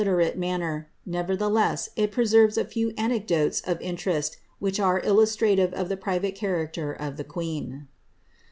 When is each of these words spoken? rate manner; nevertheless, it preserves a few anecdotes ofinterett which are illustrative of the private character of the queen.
rate 0.03 0.35
manner; 0.35 0.89
nevertheless, 1.05 1.89
it 1.95 2.11
preserves 2.11 2.57
a 2.57 2.65
few 2.65 2.91
anecdotes 2.97 3.61
ofinterett 3.67 4.35
which 4.57 4.79
are 4.79 4.99
illustrative 5.01 5.71
of 5.75 5.89
the 5.89 5.95
private 5.97 6.33
character 6.33 6.91
of 6.91 7.17
the 7.17 7.23
queen. 7.23 7.87